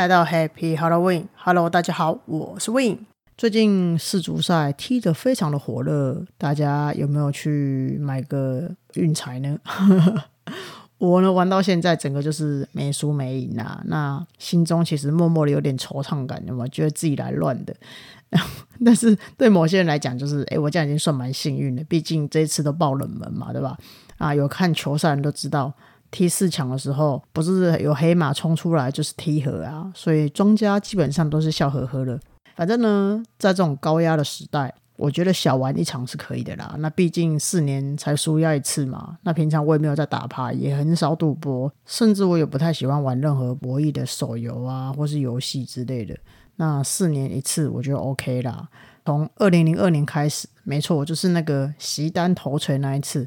[0.00, 3.00] 来到 Happy Halloween，Hello，大家好，我是 Win。
[3.36, 9.58] 最近世足赛踢得非常的火热，大家有没有去买个运彩呢？
[10.96, 13.82] 我呢玩到现在，整个就是没输没赢啊。
[13.84, 17.76] 那心中其实默默的有点惆怅感，有没有觉得自己来乱的？
[18.82, 23.76] 但是对某些人来讲，就是哎，我这样已经算蛮幸运的，毕竟这一次都爆冷门嘛，对吧？
[24.16, 25.70] 啊，有看球赛人都知道，
[26.10, 32.18] 踢四强的时候，不是有黑马冲出来就是踢和啊，所以庄家基本上都是笑呵呵的。
[32.56, 36.74] 反正呢，在这种高压的时代，我觉得小玩一场是可以的啦。
[36.78, 39.16] 那毕竟四年才输压一次嘛。
[39.22, 46.14] 那平常我也没有在打牌，也很少赌博，甚至我也不太喜欢玩任何博弈的手游啊，或是游戏之类的。
[46.56, 48.68] 那四年一次，我觉得 OK 啦。
[49.06, 53.26] 从二零零二年开始，没错，就是那个席丹头锤那一次。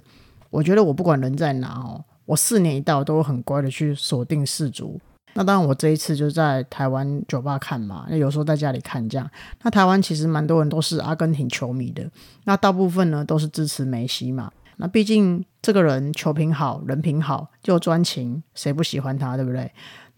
[0.49, 4.99] 我觉得我不管人在哪哦，我四年一到都很乖的去锁定四足。
[5.33, 9.29] 那当然，我这一次就在台湾酒吧看嘛，那有时候在家里看这样。
[9.63, 12.07] 那台湾其实蛮多人都是阿根廷球迷的，
[12.43, 14.51] 那大部分呢都是支持梅西嘛。
[14.77, 19.71] 那毕竟这个人球品好，人品好，又专情，谁不喜欢他，对不对？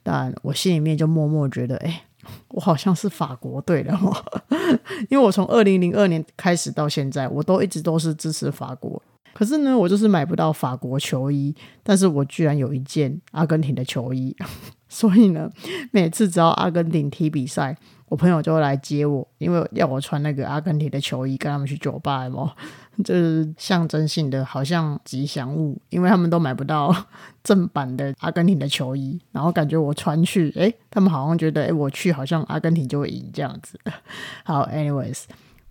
[0.04, 2.04] 但我心里面就默默觉得，哎。
[2.48, 4.12] 我好像是法国队的哦，
[5.10, 9.00] 因为我从二零零二年开始到现在，我都一直都是支持法国。
[9.36, 14.34] 可是呢，我就是买不到法国球衣，但是我居然有一件阿根廷的球衣，
[14.90, 15.52] 所以呢，
[15.92, 17.78] 每次只要阿根廷踢比赛。
[18.08, 22.54] 我朋友就会来接我，因为要我穿那个阿根廷的球衣跟他们去酒吧嘛，
[23.04, 26.96] 就是象征性的，好像吉祥物，因为他们都买不到
[27.44, 33.80] 正版的阿根廷的球衣，然后感觉我穿去，哎，他们好像觉得，哎，我去好像阿根廷就会赢这样子。
[34.46, 35.24] 好，anyways。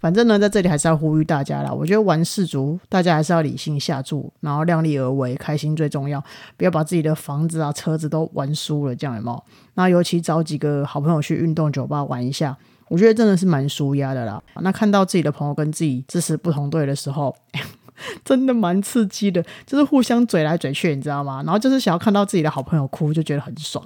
[0.04, 1.72] 反正呢，在这里还是要呼吁大家啦。
[1.72, 6.22] 我觉得玩世足，大家还是要理性下注，然后量力而为，开心最重要。
[6.58, 9.44] 不要把自己的房子啊、车子都玩输了，这样有有？
[9.76, 12.54] 那尤其找几个好朋友去运动酒吧玩一下，
[12.88, 14.42] 我觉得真的是蛮舒压的啦。
[14.60, 17.34] 那看到自己的朋友跟自己支持不同队的时候，
[18.22, 21.42] 真的蛮刺激的，就是互相嘴来嘴去，你知道吗？
[21.46, 23.82] 然后就是想要看到自己的好朋友哭，就觉得很爽。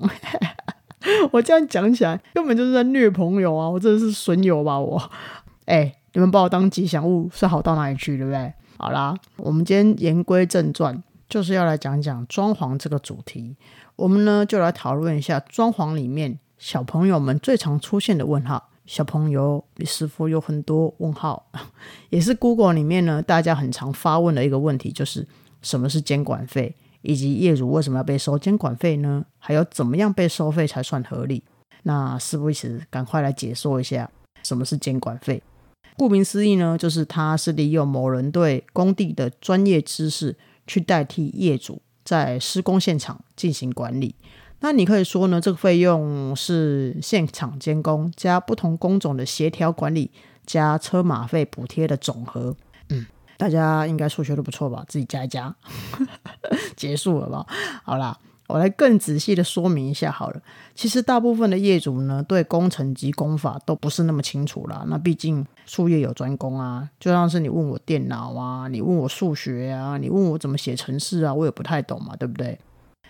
[1.30, 3.70] 我这样讲起来，根本就是在虐朋友啊！
[3.70, 4.80] 我真的是损友吧？
[4.80, 5.00] 我，
[5.66, 5.94] 哎。
[6.12, 8.52] 你们把我当吉祥物是好到哪里去，对不对？
[8.76, 13.56] 好啦，我们今天言归正传，就是要来讲讲装潢这个主题。
[13.96, 18.68] 我们呢就来讨论一下装潢里面小朋友们最常出现的问号。
[18.86, 21.50] 小朋友，你是否有很多问号？
[22.08, 25.26] 也是 Google 里面呢大家很常发问的一个问题，就是
[25.60, 29.24] 什么是监管费，以及业主为什么要被收监管费呢？
[29.38, 31.42] 还有怎么样被收费才算合理？
[31.82, 34.10] 那事不宜迟赶快来解说一下
[34.42, 35.42] 什么是监管费？
[35.98, 40.34] 顾名思义呢，就是他是利用某人对工地的专业知识
[40.66, 44.14] 去代替业主在施工现场进行管理。
[44.60, 50.10] 那你可以说呢，这个费用是现场监工加不同工种的协调管理
[50.46, 52.56] 加车马费补贴的总和。
[52.90, 53.04] 嗯，
[53.36, 54.84] 大家应该数学都不错吧？
[54.88, 55.54] 自己加一加，
[56.76, 57.44] 结束了吧？
[57.82, 58.16] 好啦。
[58.48, 60.40] 我来更仔细的说明一下好了。
[60.74, 64.84] 其实大部分的业主呢，对工程及工法都不是那么清楚啦。
[64.88, 72.58] 那毕竟术业有专攻啊，就像是你问我电脑啊，你问我数学啊，你问我怎么写程式啊，我也不太懂嘛，对不对？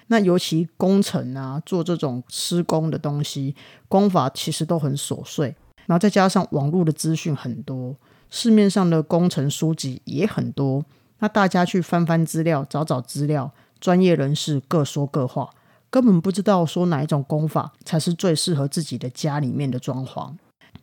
[0.08, 3.54] 那尤其工程啊，做这种施工的东西，
[3.86, 5.54] 工法其实都很琐碎。
[5.86, 7.94] 然后再加上网络的资讯很多，
[8.28, 10.84] 市面上的工程书籍也很多，
[11.20, 13.52] 那大家去翻翻资料，找找资料。
[13.80, 15.50] 专业人士各说各话，
[15.90, 20.32] 根本不知道说哪一种功法才是最适合自己的家里面的装潢。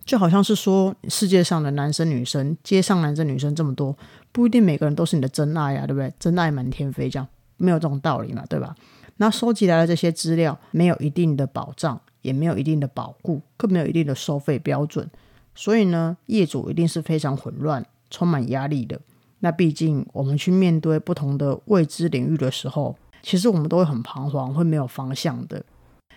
[0.04, 3.98] 就好像是说，世界上的男生女生，街上男生女生这么多，
[4.32, 6.14] 不一定每个人都是你的真爱呀，对不对？
[6.20, 8.76] 真爱满天飞，这样没有这种道理嘛，对吧？
[9.18, 15.10] 那收集来的这些资料，没有一定的保障，也没有一定的保护，更没有一定的收费标准，
[15.56, 19.00] 所以呢，业主一定是非常混乱、充满压力的。
[19.40, 25.64] 那毕竟，我们去面对不同的未知领域的时候，其实我们都会很彷徨，会没有方向的。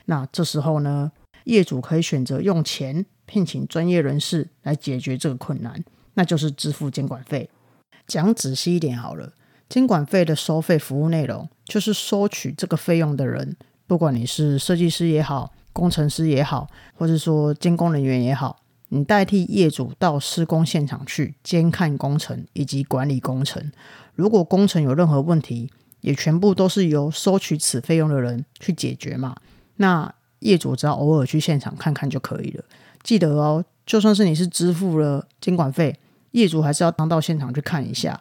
[0.06, 1.12] 那这时候呢，
[1.44, 5.84] 业主可以选择用钱聘请专业人士来解决这个困难，
[6.14, 7.50] 那就是支付监管费。
[8.06, 9.32] 讲仔细一点好了，
[9.68, 13.56] 监管费的收费服务内容，就是收取这个费用的人，
[13.86, 18.62] 不管你是设计师也好，工程师也好，或者说监工人员也好。
[18.90, 23.70] 你代替业主到施工现场去监看工程以及管理工程，
[24.14, 25.70] 如果工程有任何问题，
[26.00, 29.36] 也全部都是由收取此费用的人去解决嘛？
[29.76, 32.64] 那业主只要偶尔去现场看看就可以了。
[33.02, 35.98] 记得哦，就算是你是支付了监管费，
[36.30, 38.18] 业主还是要当到现场去看一下。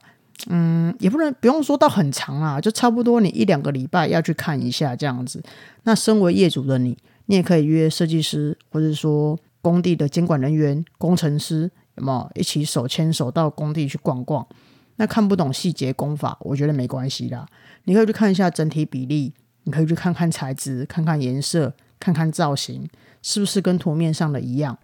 [0.47, 5.41] 嗯，也不能不用说到很长啊，就差不多你一两个礼拜要去看一下这样子。
[5.83, 6.97] 那身为业主的你。
[7.29, 9.37] 你也可以约设计师，或者说
[9.67, 14.47] 工地的监管人员、工程师，有没有一起手牵手到工地去逛逛？
[14.95, 17.45] 那看不懂细节工法，我觉得没关系啦。
[17.83, 19.33] 你可以去看一下整体比例，
[19.65, 22.87] 你可以去看看材质、看看颜色、看看造型，
[23.21, 24.77] 是不是跟图面上的一样？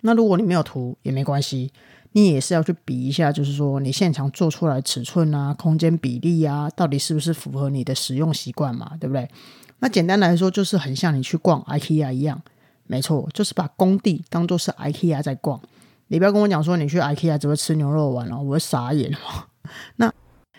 [0.00, 1.72] 那如果你没有图也没关系，
[2.10, 8.96] 你也是要去比一下，就是说你现场做出来尺寸啊、空间比例啊，到底是不是符合你的使用习惯嘛？
[8.98, 9.30] 对不对？
[9.78, 12.42] 那简单来说，就是很像你去逛 IKEA 一样，
[12.86, 15.60] 没错，就是把工地当做是 IKEA 在逛。
[16.08, 19.44] 你不要跟我讲说你去 IKEA 只会吃牛肉丸哦，我会傻眼哦。
[19.96, 20.12] 那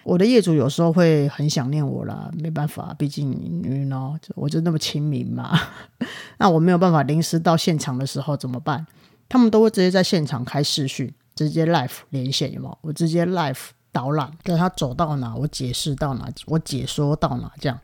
[0.04, 5.58] 我的业主有时候会很想念我啦，没办法，毕竟你 know 我就那么亲民嘛。
[6.38, 8.86] 那我没有办法临时到现场的时候怎么办？
[9.28, 12.78] 他们都会直接在现场开视讯，直接 live 连线，有有？
[12.82, 17.80] 我直接 live 导览，带他走到哪，我解释到哪，我解说到哪，这样。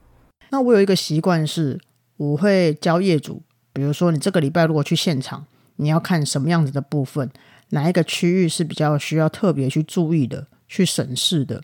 [0.49, 1.79] 那我有一个习惯是，
[2.17, 3.41] 我会教业主，
[3.73, 5.45] 比如说你这个礼拜如果去现场，
[5.77, 7.29] 你要看什么样子的部分，
[7.69, 11.61] 哪一个区域是比较需要特别去注意的，去审视的。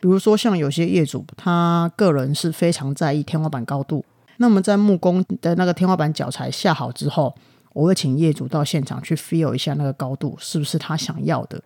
[0.00, 4.04] 比如说像有些业主，他个人是非常在意天花板高度，
[4.38, 7.34] 那么在木工的那个天花板脚材下好之后。
[7.74, 11.58] 我会请业主到现场去 feel 一下那个高度是不是他想要的。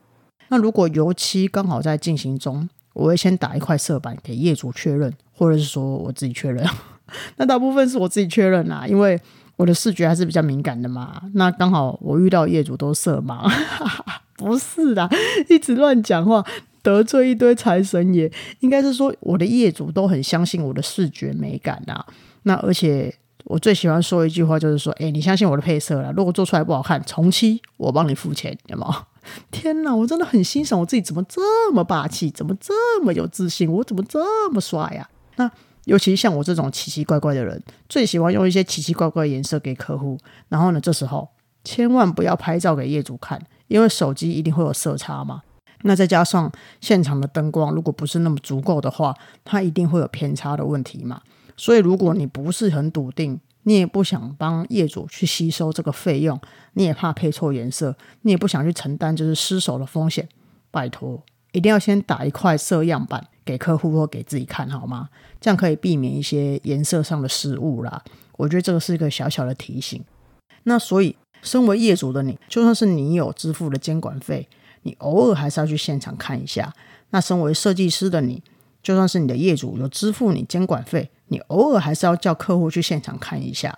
[0.50, 6.64] 那如果油漆刚好在进行中，我会先打一块色板给业主确认，或者是说我自己确认。
[7.38, 9.20] 那大部分是我自己确认啦，因为
[9.56, 11.20] 我的视觉还是比较敏感的嘛。
[11.34, 13.50] 那刚好我遇到业主都色盲，
[14.36, 15.08] 不是的，
[15.48, 16.44] 一直乱讲话
[16.82, 18.30] 得罪一堆财神爷。
[18.60, 22.06] 应该是说我的业主都很相信我的视觉美感啊。
[22.42, 23.14] 那而且。
[23.48, 26.12] 我最喜欢说一句话，就是说，哎，你相信我的配色了。
[26.16, 29.04] 如果做出来不好看，重漆，我帮你付钱，有吗？
[29.52, 35.08] 天哪，我真的很欣赏我自己，怎么这么霸气，怎么这么有自信，我怎么这么帅呀？
[35.36, 35.48] 那
[35.86, 40.18] 尤其像我这种奇奇怪怪的人，最喜欢用一些奇奇怪怪的颜色给客户。
[40.48, 41.28] 然后呢，这时候
[41.62, 45.42] 千万不要拍照给业主看，因为手机一定会有色差嘛。
[45.82, 46.50] 那再加上
[46.80, 51.20] 现场的灯光，如果不是那么足够的话，它一定会有偏差的问题嘛。
[51.56, 56.40] 所以，如果你不是很笃定，你也不想帮业主去吸收这个费用，
[56.72, 60.28] 你也怕配错颜色，你也不想去承担就是失手的风险，
[60.70, 61.22] 拜托，
[61.52, 65.08] 一定要先打一块色样板给客户或给自己看好吗？
[65.46, 68.02] 这样可以避免一些颜色上的失误啦。
[68.36, 70.02] 我觉得这个是一个小小的提醒。
[70.64, 74.48] 那所以，身为业主的你，就算是你有支付的监管费，
[74.82, 76.74] 你偶尔还是要去现场看一下。
[77.10, 78.42] 那身为设计师的你，
[78.82, 83.72] 就算是你的业主有支付你监管费，你偶尔还是要叫客户去现场看一下。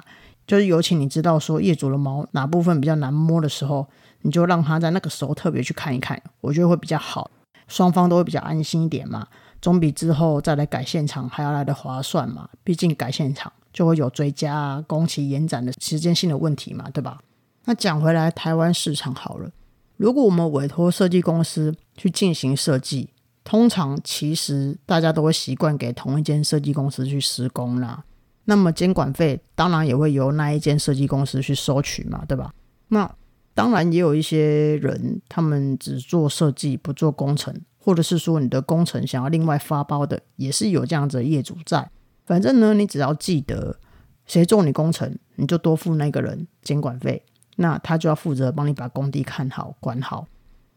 [0.46, 3.86] 就是尤其你知道说业主的毛哪部分比较难摸的时候，
[4.22, 7.30] 你就让他在那个时候特别去看一看，我觉得会比较好，
[7.66, 9.28] 双方都会比较安心一点嘛，
[9.60, 12.48] 总比之后再来改现场还要来的划算嘛。
[12.62, 17.18] 毕竟改现场就会有追加工期延展的时间性的问题嘛，对吧？
[17.64, 19.50] 那讲回来，台湾市场好了，
[19.96, 23.10] 如果我们委托设计公司去进行设计。
[23.44, 28.04] 通常其实大家都会习惯给同一间设计公司去施工啦，
[28.44, 32.52] 那么监管费当然也会由那一间设计公司去收取嘛，对吧？
[32.88, 33.10] 那
[33.54, 41.90] 当然也有一些人，他们只做设计不做工程，或者是说你的工程想要另外发包的，也是有这样子的业主在。
[42.26, 43.78] 反正呢，你只要记得
[44.26, 47.22] 谁做你工程，你就多付那个人监管费，
[47.56, 50.26] 那他就要负责帮你把工地看好管好。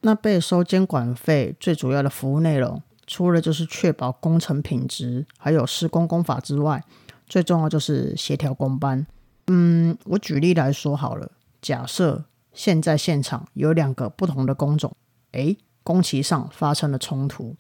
[0.02, 6.84] 那被收监管费最主要的服务内容，除了就是确保工程品质，还有施工工法之外，
[7.28, 9.06] 最重要就是协调工班。
[9.48, 12.24] 嗯，我举例来说好了，假设
[12.54, 14.96] 现在现场有两个不同的工种，
[15.34, 17.56] 诶，工期上发生了冲突，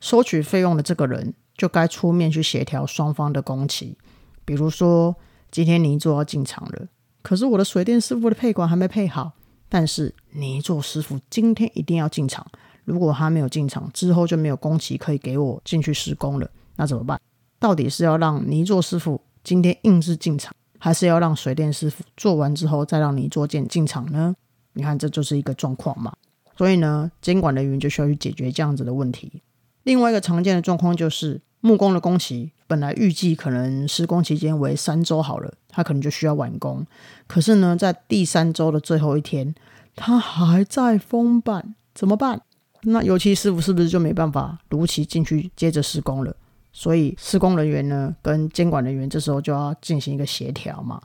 [0.00, 3.96] 收取费用的这个人就该出面去协调双方的工期。
[4.44, 5.16] 比如说，
[5.50, 6.88] 今天泥做要进场了，
[7.22, 9.32] 可是我的水电师傅的配管还没配好。
[9.68, 12.46] 但是泥做师傅今天一定要进场，
[12.84, 17.20] 如果他没有进场，之后就没有工期可以给我进去施工了，那怎么办？
[17.58, 24.36] 到底是要让泥做师傅今天硬是进场，还是要让水电师傅做完之后再让泥做件进场呢？
[24.74, 26.12] 你看，这就是一个状况嘛。
[26.56, 29.42] 所以呢，监管人员就需要去解决这样子的问题。
[29.82, 35.54] 另外一个常见的状况就是，木工的工期本来预计可能施工期间为三周好了。
[35.68, 36.86] 他可能就需要完工，
[37.26, 39.54] 可是呢，在第三周的最后一天，
[39.94, 42.40] 他还在封板，怎么办？
[42.84, 46.34] 那油漆师傅是不是就没办法如期进去接着施工了？
[46.72, 50.98] 所以施工人员呢，跟监管人员这时候就要进行一个协调嘛。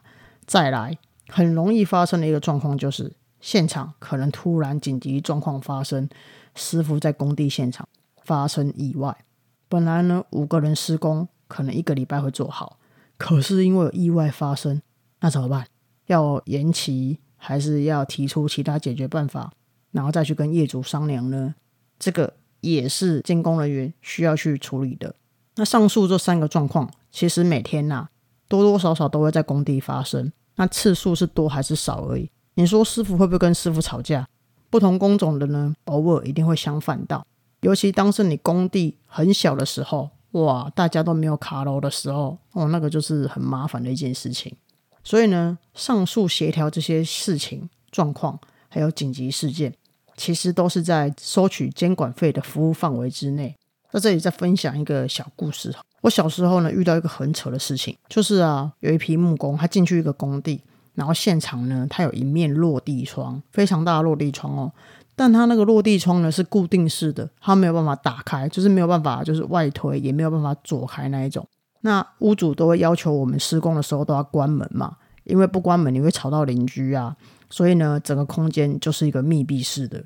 [0.45, 3.11] 再来，很容易发生的一个状况就是，
[3.41, 6.07] 现场可能突然紧急状况发生，
[6.55, 7.87] 师傅在工地现场
[8.23, 9.25] 发生意外，
[9.67, 12.77] 本来呢五个人施工，可能一个礼拜会做好。
[13.17, 14.81] 可是因为有意外发生，
[15.19, 15.67] 那怎么办？
[16.07, 19.51] 要延期，还是要提出其他解决办法，
[19.91, 21.55] 然后再去跟业主商量呢？
[21.99, 25.15] 这个也是监工人员需要去处理的。
[25.55, 28.09] 那上述这三个状况，其实每天呐
[28.47, 32.29] 多多少少都会在工地发生，那次数是多还是少而已。
[32.55, 34.27] 你说师傅会不会跟师傅吵架？
[34.69, 37.25] 不同工种的呢，偶尔一定会相反到。
[37.61, 44.55] 尤其当是你工地很小的时候，哇，大家都没有卡楼的时候，哦，那个就是很麻烦的一件事情。
[45.03, 48.39] 所以呢，上述协调这些事情状况，
[48.69, 49.73] 还有紧急事件，
[50.15, 53.55] 其实都是在收取监管费的服务范围之内。
[53.91, 55.75] 在这里再分享一个小故事。
[56.01, 60.61] 我小时候呢，遇到一个很扯的事情，就是啊，有一批木工，他进去一个工地。
[60.93, 64.71] 然后现场呢，它有一面落地窗，非常大的落地窗哦。
[65.15, 71.47] 但它那个落地窗呢是固定式的，它没有办法打开，就是没有办法，就是外推也没有办法左开那一种。
[71.81, 77.15] 那屋主都会要求我们施工的时候都要关门嘛，因为不关门你会吵到邻居啊。
[77.49, 79.97] 所以呢，整个空间就是一个密闭式的。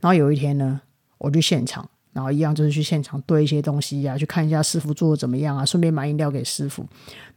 [0.00, 0.80] 然后有一天呢，
[1.18, 6.86] 我去现场，然后一样就是去现场堆一些东西呀，去看一下师傅做的怎么样啊，顺便买饮料给师傅。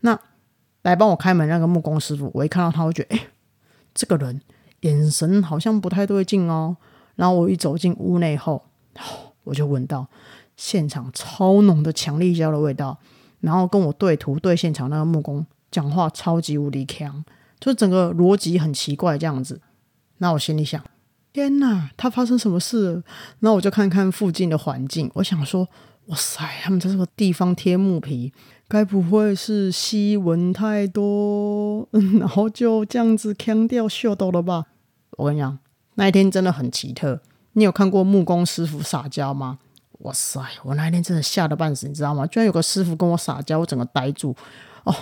[0.01, 0.19] 那
[0.83, 3.27] 来帮我开门那个木工师傅，我一看到他，我觉得哎，
[3.93, 4.39] 这个人
[4.81, 6.77] 眼神好像不太对劲哦。
[7.15, 8.63] 然后我一走进屋内后，
[9.43, 10.07] 我就闻到
[10.55, 12.97] 现场超浓的强力胶的味道。
[13.39, 17.23] 然后跟我对图对现场那个木工讲话超级无敌强，
[17.59, 19.59] 就整个逻辑很奇怪这样子。
[20.19, 20.81] 那我心里想，
[21.33, 23.03] 天哪，他发生什么事了？
[23.39, 25.67] 那我就看看附近的环境，我想说，
[26.07, 28.33] 哇塞，他们在这个地方贴木皮。
[28.67, 31.87] 该不会是吸蚊太多，
[32.19, 34.65] 然后就这样子腔掉秀逗了吧？
[35.11, 35.59] 我跟你讲，
[35.95, 37.21] 那一天真的很奇特。
[37.51, 39.59] 你有看过木工师傅撒娇吗？
[39.99, 42.25] 哇塞，我那一天真的吓得半死，你知道吗？
[42.25, 44.35] 居然有个师傅跟我撒娇，我整个呆住。
[44.85, 44.95] 哦，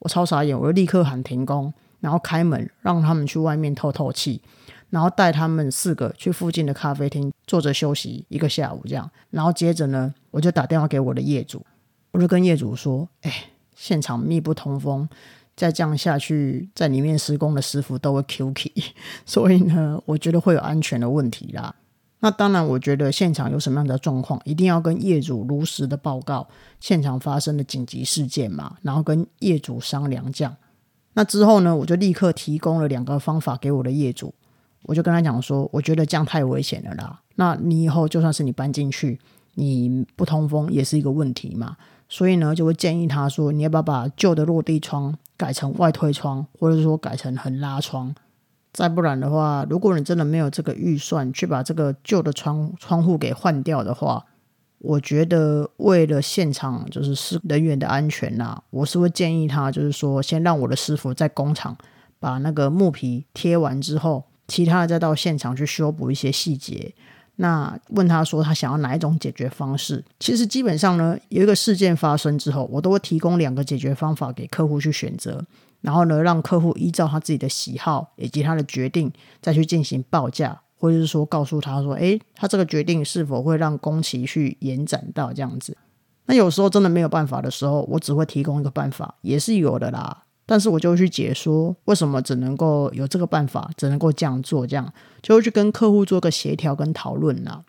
[0.00, 4.42] 我超傻眼，我就立刻喊停工，然后开门让他们去外面透透气，
[4.90, 9.08] 然后带他们四个去附近的咖啡厅坐着休息一个下午，这样。
[9.30, 11.64] 然后接着呢，我就打电话给我的业主。
[12.10, 13.32] 我就跟业主说：“哎，
[13.76, 15.08] 现场密不通风，
[15.54, 18.72] 再这样下去，在里面施工的师傅都会 Q K，
[19.24, 21.74] 所以呢，我觉得会有安全的问题啦。
[22.20, 26.46] 那当然，我觉得现场有什么样的状况，一定要跟业主如实的报告
[26.78, 30.56] 现场发生的紧急事件嘛，然后跟业主商量这样。
[31.14, 34.32] 那之后呢，我就立刻提供了两个方法给我的业主，
[34.82, 37.20] 我就跟他讲说，我觉得这样太危险了啦。
[37.34, 39.18] 那你以后就算是你搬进去，
[39.54, 41.76] 你不通风也是一个问题嘛。”
[42.08, 48.14] 所以呢，就会建议他说：“你要不要把旧的落地窗改成外推窗，或者是说改成横拉窗？
[48.70, 54.26] 再不然的话，如果你真的没有这个预算去把这个旧的窗窗户给换掉的话，
[54.78, 61.74] 我觉得为了现场就是师人员的安全呐，我是会建议他，就是说先让我的师傅在工厂
[62.18, 66.94] 把那个木皮贴完之后，其他的再到现场去修补一些细节。”
[67.36, 70.04] 那问他说他想要哪一种解决方式？
[70.20, 75.44] 其实基本上呢，有一个事件发生之后，我都会提供两个解决方法给客户去选择，
[75.80, 79.10] 然后呢，让客户依照他自己的喜好以及他的决定
[79.40, 85.76] 再去进行报价，或者是说告诉他说，诶，他这个决定是否会让工期去延展到这样子？
[86.26, 90.24] 那有时候真的没有办法的时候，我只会提供一个办法，也是有的啦。
[90.44, 97.62] 但是我就去解说为什么只能够有这个办法，只能够这样做，这样就会去跟客户做个协调跟讨论啦。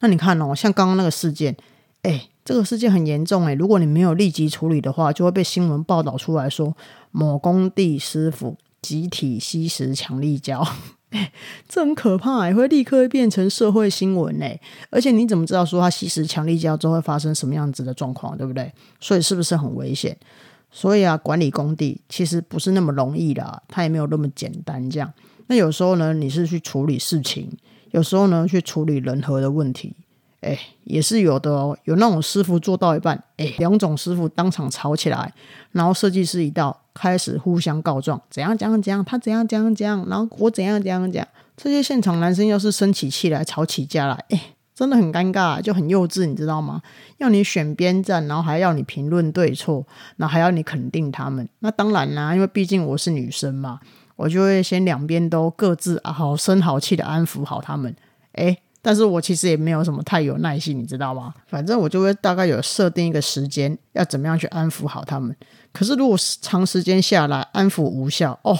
[0.00, 1.56] 那你看哦，像刚刚那个事件，
[2.02, 6.76] 哎，这个事件很严重哎，如果你没有立即处理的话，就会被新闻报道出来说
[7.12, 10.66] 某工地师傅集体吸食强力胶，
[11.10, 11.32] 哎，
[11.66, 14.60] 这很可怕，会立刻变成社会新闻哎。
[14.90, 18.70] 而且你怎么知道说他吸食强力胶之后会发生什么样子的状况，对不对？
[19.00, 20.16] 所以是不是很危险？
[20.76, 24.90] 所以啊，管理工地其实不是那么容易的，它也没有那么简单。
[24.90, 25.10] 这样，
[25.46, 27.50] 那有时候呢，你是去处理事情，
[27.92, 29.94] 有时候呢，去处理人和的问题，
[30.42, 31.74] 哎，也是有的哦。
[31.84, 35.32] 有那种师傅做到一半，哎，两种师傅当场吵起来，
[35.72, 41.26] 然后设计师一到，开始互相告状，怎样怎样怎样，他怎样怎样怎样，然后我怎样怎样讲。
[41.56, 44.55] 这些现场男生要是生起气来，吵起架来，哎。
[44.76, 46.82] 真的很尴尬，就很幼稚，你知道吗？
[47.16, 49.82] 要你选边站，然后还要你评论对错，
[50.18, 51.48] 然后还要你肯定他们。
[51.60, 53.80] 那当然啦，因为毕竟我是女生嘛，
[54.16, 57.96] 我就会先两边都各自好声好气的安抚好他们。
[58.32, 61.32] 诶，但是我其实也没有什么太有耐心，你知道吗？
[61.46, 65.34] 反正我就会大概有设定一个时间，要怎么样去安抚好他们。
[65.72, 68.54] 可是如果长时间下来安抚无效，哦，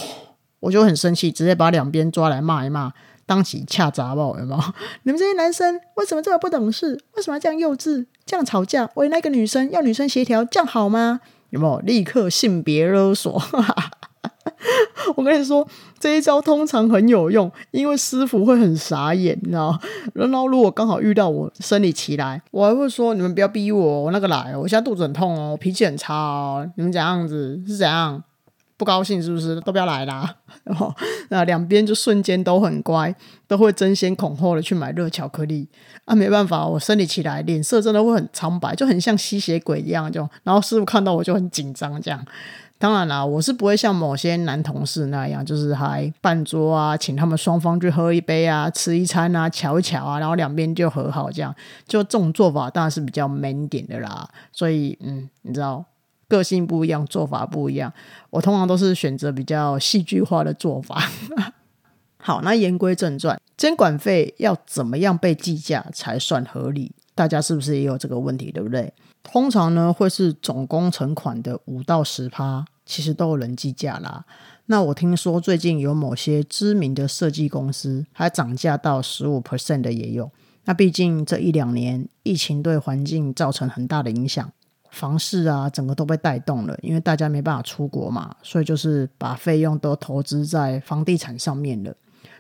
[0.61, 2.95] 我就很生气，直接把两边抓来骂一骂。
[3.27, 4.63] 当起恰杂报，有没有？
[5.03, 6.99] 你们这些男生为什么这么不懂事？
[7.17, 8.07] 为什么要这样幼稚？
[8.25, 8.89] 这样吵架？
[8.95, 11.21] 为那个女生要女生协调，这样好吗？
[11.51, 11.79] 有没有？
[11.81, 13.41] 立刻性别勒索！
[15.17, 15.67] 我跟你说，
[15.99, 19.79] 这一招通常很有用，因为师傅会很傻眼，你知道
[20.15, 28.23] 然后如果刚好遇到我生理期来，我还会说：你们不要逼我，我那个来，我现在肚子很痛哦，脾气很差哦，你们怎样子是怎样？
[28.77, 29.61] 不高兴是不是？
[29.63, 30.37] 都不要来啦！
[30.65, 30.95] 然 后
[31.31, 33.15] 那两边就瞬间都很乖，
[33.49, 35.67] 都会争先恐后的去买热巧克力
[36.05, 36.15] 啊！
[36.15, 42.23] 没办法，我生理起来脸色真的会很苍白，就很像吸血鬼一样，就然后师傅看到我就很紧张，这样。
[42.79, 51.55] 当然啦，我是不会像某些男同事那样，就是还办桌啊，请他们双方去喝一杯啊，吃一餐啊，瞧一瞧啊，然后两边就和好，这样
[51.89, 54.29] 就这种做法当然是比较 man 点的啦。
[54.53, 55.83] 所以，嗯，你知道。
[56.29, 57.93] 个性不一样，做法不一样。
[58.31, 61.01] 我通常都是选择比较戏剧化的做法。
[62.19, 66.93] 好，那言归正传，监管费要怎么样被计价才算合理？
[67.15, 68.51] 大家是不是也有这个问题？
[68.51, 68.93] 对不对？
[69.23, 74.25] 通常呢，会是总工程款的五到十趴，其实都有人计价啦。
[74.67, 80.31] 那我听说最近有某些知名的设计公司还涨价到十五 percent 的也有。
[80.65, 84.51] 那毕竟这一两年疫情对环境造成很大的影响。
[84.97, 91.95] 房市啊，整个都被带动了，因为大家没办法出国嘛，所以就是把费用都投资在房地产上面了。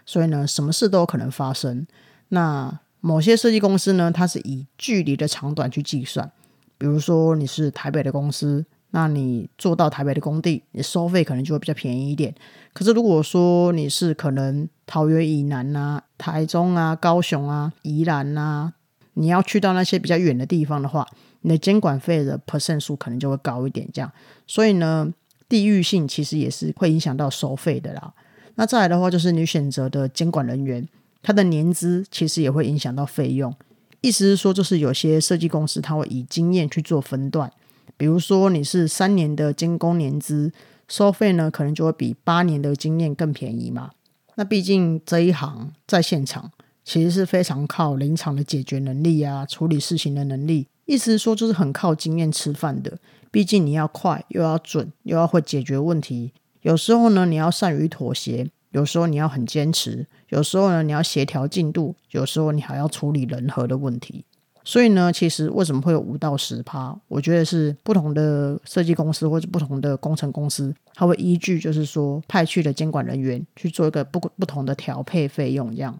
[0.06, 1.86] 所以呢，什么事都有可能发生。
[2.28, 6.32] 那某些设计公司呢，它是以距离的长短去计算。
[6.78, 12.34] 比如说你是台北的公司，那你做到台北的工地，你收费可能就会比较便宜一点。
[12.72, 18.72] 可是如果说你是可能桃园以南啊、台中啊、高雄啊、宜兰啊，
[19.14, 21.06] 你要去到那些比较远的地方的话，
[21.42, 24.10] 你的监管费的 percent 数可能就会高一点，这样，
[24.46, 25.12] 所以呢，
[25.48, 28.12] 地域性其实也是会影响到收费的啦。
[28.56, 30.88] 那再来的话，就是你选择的监管人员，
[31.22, 33.54] 他的年资其实也会影响到费用。
[34.00, 37.52] 意思是说，就是有些设计公司他会以经验去做分段，
[37.96, 40.52] 比如说你是三年的监工年资，
[40.88, 43.90] 收费呢可能就会比八年的经验更便宜嘛。
[44.36, 46.52] 那毕竟这一行在现场
[46.84, 50.68] 其实是非常靠临场的解决能力啊，处理事情的能力。
[50.86, 52.98] 意思说，就是很靠经验吃饭的。
[53.30, 56.32] 毕竟你要快，又要准，又要会解决问题。
[56.62, 64.24] 有时候呢，你要善于妥协；有时候你要很坚持；有时候呢，你要协调进度；有时候你还要处理人和的问题。
[64.64, 66.96] 所以呢，其实为什么会有五到十趴？
[67.06, 75.96] 我觉得是不同的设计公司或者不同的工程公司，它会依据就是说派去的监管人员去做一个不不同的调配费用这样。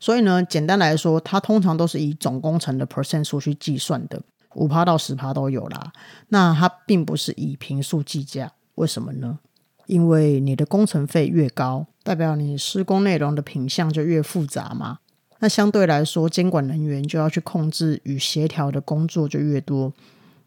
[0.00, 4.22] 所以呢，简单来说，它通常都是以总工程的 percent 数去计算的，
[4.54, 5.92] 五趴到十趴都有啦。
[6.28, 9.38] 那它并不是以平数计价，为什么呢？
[9.86, 14.98] 因为你的工程费越高，代表你施工内容的品相就越复杂嘛。
[15.40, 19.92] 那相对来说，监管人员就要去控制与协调的工作就越多。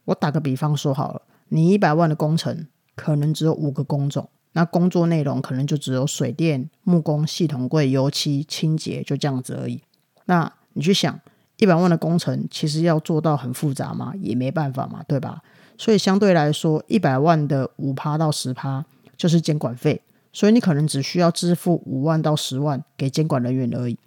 [0.06, 4.30] 我打个比方说好了，你一百万的工程，可能只有五个工种。
[4.54, 9.82] 那工作内容可能就只有水电、木工、系统柜、油漆、清洁，就这样子而已。
[10.26, 11.20] 那你去想，
[11.58, 14.14] 一百万的工程，其实要做到很复杂吗？
[14.20, 15.42] 也没办法嘛，对吧？
[15.78, 18.86] 所以相对来说，一百万的五趴到十趴
[19.18, 20.02] 就是监管费，
[20.34, 23.98] 所以你可能只需要支付五万到十万给监管人员而已。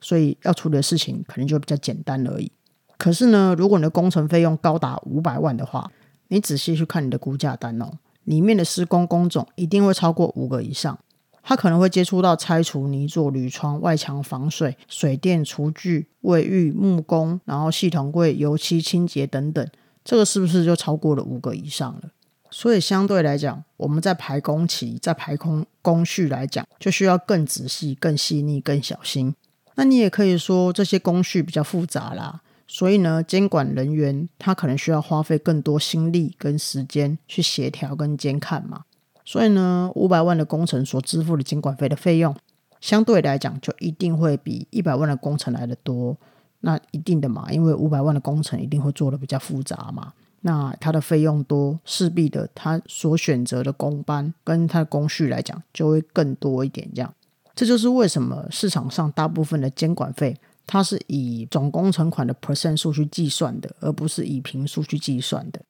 [0.00, 2.52] 所以要处理的事情可能就比较简单而已。
[2.98, 5.90] 可是呢，如果你的工程费用高达五百万的话，
[6.28, 7.90] 你仔细去看你的估价单哦。
[8.24, 10.98] 里面的施工工种一定会超过五个以上，
[11.42, 19.66] 它可能会接触到拆除泥作、铝窗、外墙防水、水电、厨具、卫浴、木工，然后系统柜、油漆、清洁等等，
[20.04, 22.10] 这个是不是就超过了五个以上了？
[22.50, 29.34] 所以相对来讲，我们在排工期、在排空工序来讲，就需要更仔细、更细腻、更小心。
[29.74, 32.42] 那你也可以说这些工序比较复杂啦。
[32.66, 38.84] 所以呢，监管人员他可能需要花费更多心力跟时间去协调跟监看嘛。
[39.24, 42.34] 所以呢，五百万的工程所支付的监管费的费用，
[42.80, 46.16] 相对来讲就一定会比一百万的工程来的多。
[46.60, 50.12] 那一定的嘛，因为五百万的工程一定会做的比较复杂嘛。
[50.40, 56.88] 那它的费用多，势必的，它所选择的工班跟它的工序来讲，就会更多一点。
[56.94, 57.14] 这样，
[57.54, 60.38] 这就是为什么市场上大部分的监管费。
[60.66, 65.60] 它是以总工程款的 percent 数去计算的，而不是以平数去计算的。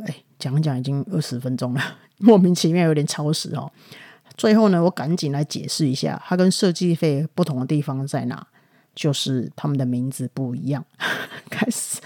[0.00, 1.80] 哎，讲讲已经二十分钟了，
[2.18, 3.72] 莫名其妙有点超时哦。
[4.36, 8.46] 最后呢，我赶紧来解释一下，它跟设计费不同的地方在哪，
[8.94, 10.84] 就是他们的名字不一样。
[11.48, 12.00] 开始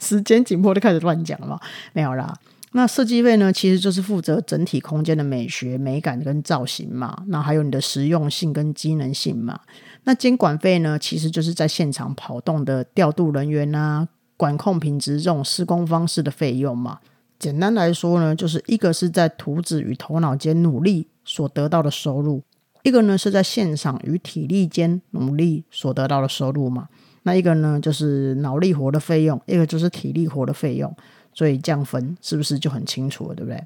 [0.00, 1.58] 时间紧迫，就开始乱讲了，
[1.94, 2.38] 没有啦。
[2.76, 7.22] 那设计费呢，其实就是负责整体空间的美学、美感跟造型嘛。
[7.28, 9.60] 那还有你的实用性跟机能性嘛。
[10.02, 16.98] 那监管费呢，其实就是在现场跑动的调度人员啊，管控品质这种施工方式的费用嘛。
[17.38, 22.42] 简单来说呢，就是一个是在图纸与头脑间努力所得到的收入，
[22.82, 26.88] 一个呢是在现场与体力间努力所得到的收入嘛。
[27.22, 30.94] 那一个呢就是脑力活的费用，一个就是体力活的费用，
[31.34, 33.62] 所以降分是不是就很清楚了，对不对？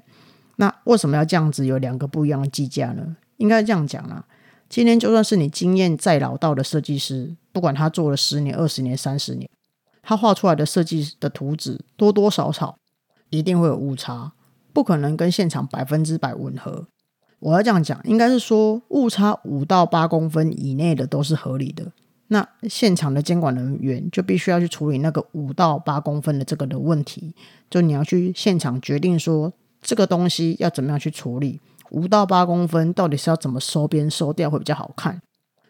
[0.57, 3.15] 那为什么要这样子有两个不一样的计价呢？
[3.37, 4.25] 应该这样讲啦，
[4.67, 9.49] 今天就算是你经验再老道的设计师，不管他做了十年、二十年、三十年，
[10.01, 12.77] 他画出来的设计的图纸多多少少。
[13.31, 14.33] 一定会有误差，
[14.73, 16.87] 不可能跟现场百分之百吻合。
[17.37, 21.91] 我要这样讲，应该是说误差五到八公分以内的都是合理的。
[22.29, 27.33] 那现场的监管人员就必须要去处理那个五到八公分的这个的问题，
[27.69, 35.21] 就你要去现场决定说这个东西要怎么样去处理，五到八公分到底是要怎么收边收掉会比较好看。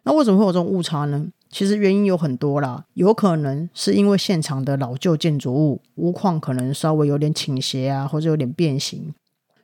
[0.04, 1.28] 那为什么会有这种误差呢？
[1.50, 9.14] 其实原因有很多啦，有可能是因为现场的老旧建筑物屋况可能稍微有点倾斜啊，或者有点变形，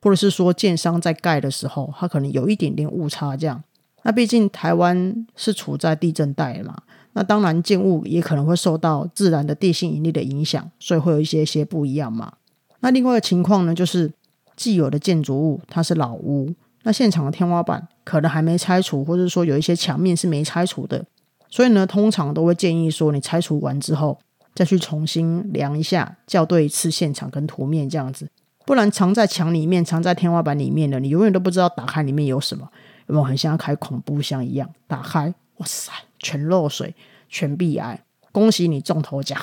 [0.01, 3.63] 或者是说建商在盖的时候，它可能有一点点误差这样。
[4.03, 6.84] 那毕竟台湾是处在地震带嘛，
[7.17, 12.34] 那当然建物也可能会受到自然的地心引力的影响，所以会有一些些不一样嘛。
[12.82, 14.12] 那另外的情况呢，就是
[14.58, 21.06] 既有的建筑物它是老屋，那现场的天花板可能还没拆除，或者说有一些墙面是没拆除的。
[21.49, 24.19] 所以呢，通常都会建议说，你拆除完之后，
[24.54, 28.30] 再去重新量一下，校对一次现场跟图面这样子。
[28.65, 32.67] 不然藏在墙里面、藏在天花板里面的，你永远都不知道打开里面有什么。
[33.08, 34.67] 有没有很像开恐怖箱一样？
[34.88, 35.91] 打开，哇塞，
[36.25, 36.95] 全漏水，
[37.29, 39.39] 全壁癌，恭喜你中头奖，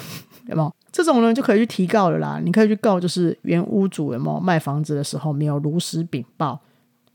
[0.48, 0.74] 有没有？
[0.90, 2.40] 这种呢就可以去提告了啦。
[2.44, 6.60] 你可以去告，就是原屋主有没有卖房子的时候没有如实禀报。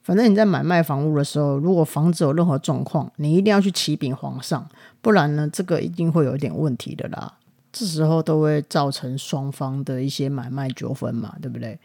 [0.03, 4.65] 反正你在买卖房屋的时候，如果房子有任何状况，你一定要去启禀皇上，
[5.01, 7.33] 不然呢，这个一定会有一点问题的啦。
[7.73, 11.77] 这时候都会造成双方的一些买卖纠纷嘛，对不对？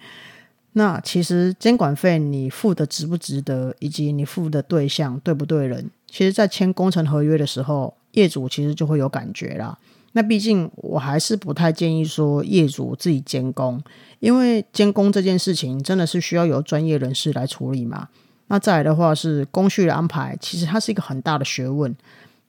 [0.75, 9.79] 那其实监管费你付的值不值得，以及你付的对象对不对人，其实在签工程合约的时候，业主其实就会有感觉啦。
[10.13, 13.83] 那毕竟我还是不太建议说业主自己监工，
[14.21, 18.09] 因为监工这件事情真的是需要由专业人士来处理嘛。
[18.49, 21.97] 那再来的话是工序的安排，其实它是一个很大的学问。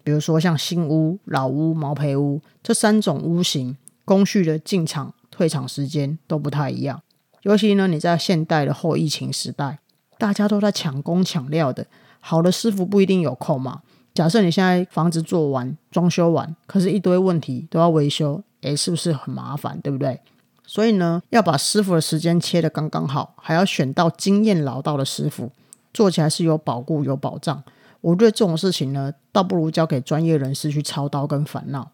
[0.03, 7.01] 比如说像新屋、老屋、毛坯屋这三种屋型，工序的进场、退场时间都不太一样。
[7.43, 9.79] 尤其呢，你在现代的后疫情时代，
[10.17, 11.87] 大家都在抢工抢料的，
[12.25, 13.81] 好的师傅不一定有空嘛。
[14.13, 19.77] 假设你现在房子做完、装修完，可是一堆问题都要维修，诶，是不是很麻烦？
[19.81, 20.21] 对不对？
[20.65, 25.51] 所以呢，要把师傅的时间切得刚刚好，还要选到经验老道的师傅，
[25.93, 27.61] 做起来是有保固、有保障。
[27.99, 31.89] 我觉得这种事情呢，倒不如交给专业人士去操刀跟烦恼。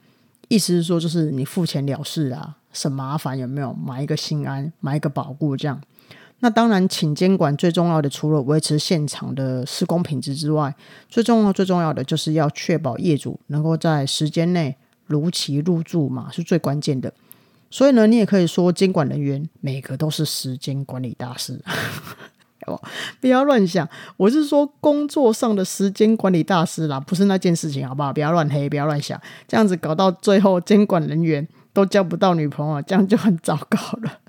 [0.47, 3.73] 意思是说，就是你付钱了事啊，省麻烦有没有？
[3.73, 5.81] 买一个心安，买一个保固这样。
[6.41, 10.73] 那当然，请监管最重要的，除了维持现场的施工品质之外，
[11.09, 17.13] 最重要、最重要的就是要确保业主能够在时间内如期入住嘛，是最关键的。
[17.69, 21.59] 所以呢，你也可以说，监管人员每个都是时间管理大师，
[23.19, 23.87] 不要乱想。
[24.15, 28.13] 我是说工作上的时间管理大师啦，不是那件事情，好不好？
[28.13, 34.19] 不要乱黑，不要乱想，这样子搞到最后，监管人员都交不到女朋友，这样就很糟糕了。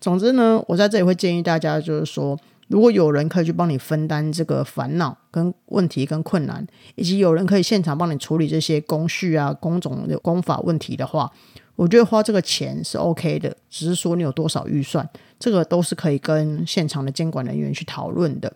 [0.00, 11.30] 总之呢，我在这里会建议大家，就是说，如果有人可以去帮你分担这个烦恼、跟问题、跟困难，以及有人可以现场帮你处理这些工序啊、工种的工法问题的话，
[11.76, 13.56] 我觉得花这个钱是 OK 的。
[13.68, 15.08] 只是说你有多少预算，
[15.38, 18.52] 这个都是可以跟现场的监管人员去讨论的。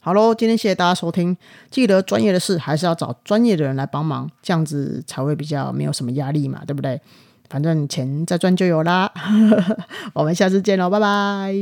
[0.00, 1.36] 好喽，今天谢谢大家收听，
[1.70, 6.98] 记得专业的事还是要找专业的人来帮忙，这样子才会比较没有什么压力嘛，对不对？
[7.48, 9.10] 反正钱再赚就有啦，
[10.14, 11.54] 我们下次见喽，拜拜。